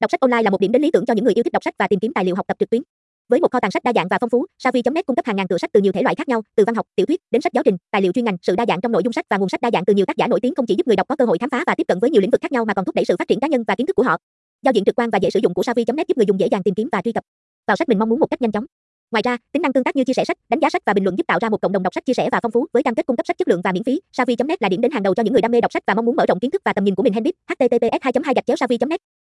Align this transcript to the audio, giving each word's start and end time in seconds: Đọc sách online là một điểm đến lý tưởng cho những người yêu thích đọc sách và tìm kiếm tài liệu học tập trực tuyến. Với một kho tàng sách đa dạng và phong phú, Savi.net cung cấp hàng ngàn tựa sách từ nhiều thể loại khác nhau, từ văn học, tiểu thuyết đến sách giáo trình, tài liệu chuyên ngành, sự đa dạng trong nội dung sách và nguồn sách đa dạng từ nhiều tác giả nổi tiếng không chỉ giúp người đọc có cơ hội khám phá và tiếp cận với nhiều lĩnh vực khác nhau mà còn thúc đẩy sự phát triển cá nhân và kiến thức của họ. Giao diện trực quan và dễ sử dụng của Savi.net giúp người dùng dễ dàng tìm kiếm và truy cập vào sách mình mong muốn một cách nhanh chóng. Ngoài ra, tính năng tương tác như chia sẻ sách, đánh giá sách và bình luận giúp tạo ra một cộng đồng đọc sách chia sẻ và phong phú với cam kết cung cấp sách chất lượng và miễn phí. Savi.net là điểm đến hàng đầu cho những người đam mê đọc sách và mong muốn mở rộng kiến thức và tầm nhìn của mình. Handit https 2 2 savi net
Đọc 0.00 0.10
sách 0.10 0.20
online 0.20 0.42
là 0.42 0.50
một 0.50 0.60
điểm 0.60 0.72
đến 0.72 0.82
lý 0.82 0.90
tưởng 0.90 1.04
cho 1.06 1.14
những 1.14 1.24
người 1.24 1.34
yêu 1.34 1.42
thích 1.42 1.52
đọc 1.52 1.64
sách 1.64 1.74
và 1.78 1.88
tìm 1.88 2.00
kiếm 2.00 2.12
tài 2.12 2.24
liệu 2.24 2.34
học 2.34 2.46
tập 2.46 2.56
trực 2.60 2.70
tuyến. 2.70 2.82
Với 3.28 3.40
một 3.40 3.52
kho 3.52 3.60
tàng 3.60 3.70
sách 3.70 3.84
đa 3.84 3.92
dạng 3.94 4.08
và 4.08 4.18
phong 4.20 4.30
phú, 4.30 4.46
Savi.net 4.58 5.06
cung 5.06 5.16
cấp 5.16 5.26
hàng 5.26 5.36
ngàn 5.36 5.48
tựa 5.48 5.58
sách 5.58 5.70
từ 5.72 5.80
nhiều 5.80 5.92
thể 5.92 6.02
loại 6.02 6.14
khác 6.14 6.28
nhau, 6.28 6.42
từ 6.56 6.64
văn 6.64 6.74
học, 6.74 6.86
tiểu 6.96 7.06
thuyết 7.06 7.20
đến 7.30 7.42
sách 7.42 7.52
giáo 7.52 7.64
trình, 7.64 7.76
tài 7.90 8.02
liệu 8.02 8.12
chuyên 8.12 8.24
ngành, 8.24 8.36
sự 8.42 8.56
đa 8.56 8.66
dạng 8.66 8.80
trong 8.80 8.92
nội 8.92 9.02
dung 9.04 9.12
sách 9.12 9.24
và 9.30 9.36
nguồn 9.36 9.48
sách 9.48 9.60
đa 9.60 9.70
dạng 9.72 9.84
từ 9.84 9.94
nhiều 9.94 10.06
tác 10.06 10.16
giả 10.16 10.26
nổi 10.26 10.40
tiếng 10.40 10.54
không 10.54 10.66
chỉ 10.66 10.74
giúp 10.78 10.86
người 10.86 10.96
đọc 10.96 11.08
có 11.08 11.16
cơ 11.16 11.24
hội 11.24 11.38
khám 11.38 11.50
phá 11.50 11.64
và 11.66 11.74
tiếp 11.74 11.84
cận 11.88 11.98
với 11.98 12.10
nhiều 12.10 12.20
lĩnh 12.20 12.30
vực 12.30 12.40
khác 12.40 12.52
nhau 12.52 12.64
mà 12.64 12.74
còn 12.74 12.84
thúc 12.84 12.94
đẩy 12.94 13.04
sự 13.04 13.16
phát 13.18 13.28
triển 13.28 13.40
cá 13.40 13.46
nhân 13.46 13.64
và 13.66 13.74
kiến 13.74 13.86
thức 13.86 13.96
của 13.96 14.02
họ. 14.02 14.16
Giao 14.62 14.72
diện 14.72 14.84
trực 14.84 14.94
quan 14.98 15.10
và 15.10 15.18
dễ 15.18 15.30
sử 15.30 15.40
dụng 15.42 15.54
của 15.54 15.62
Savi.net 15.62 16.08
giúp 16.08 16.16
người 16.16 16.26
dùng 16.26 16.40
dễ 16.40 16.46
dàng 16.50 16.62
tìm 16.62 16.74
kiếm 16.74 16.88
và 16.92 17.02
truy 17.04 17.12
cập 17.12 17.24
vào 17.66 17.76
sách 17.76 17.88
mình 17.88 17.98
mong 17.98 18.08
muốn 18.08 18.20
một 18.20 18.26
cách 18.26 18.42
nhanh 18.42 18.52
chóng. 18.52 18.64
Ngoài 19.10 19.22
ra, 19.24 19.36
tính 19.52 19.62
năng 19.62 19.72
tương 19.72 19.84
tác 19.84 19.96
như 19.96 20.04
chia 20.04 20.12
sẻ 20.12 20.24
sách, 20.24 20.36
đánh 20.48 20.60
giá 20.60 20.70
sách 20.70 20.82
và 20.86 20.92
bình 20.92 21.04
luận 21.04 21.18
giúp 21.18 21.26
tạo 21.26 21.38
ra 21.42 21.48
một 21.48 21.62
cộng 21.62 21.72
đồng 21.72 21.82
đọc 21.82 21.94
sách 21.94 22.04
chia 22.04 22.14
sẻ 22.14 22.28
và 22.32 22.40
phong 22.42 22.52
phú 22.52 22.66
với 22.72 22.82
cam 22.82 22.94
kết 22.94 23.06
cung 23.06 23.16
cấp 23.16 23.26
sách 23.26 23.38
chất 23.38 23.48
lượng 23.48 23.60
và 23.64 23.72
miễn 23.72 23.84
phí. 23.84 24.00
Savi.net 24.12 24.62
là 24.62 24.68
điểm 24.68 24.80
đến 24.80 24.90
hàng 24.90 25.02
đầu 25.02 25.14
cho 25.14 25.22
những 25.22 25.32
người 25.32 25.42
đam 25.42 25.52
mê 25.52 25.60
đọc 25.60 25.72
sách 25.72 25.82
và 25.86 25.94
mong 25.94 26.04
muốn 26.04 26.16
mở 26.16 26.26
rộng 26.28 26.40
kiến 26.40 26.50
thức 26.50 26.62
và 26.64 26.72
tầm 26.72 26.84
nhìn 26.84 26.94
của 26.94 27.02
mình. 27.02 27.12
Handit 27.12 27.34
https 27.48 28.02
2 28.02 28.12
2 28.24 28.56
savi 28.56 28.78
net 28.88 29.00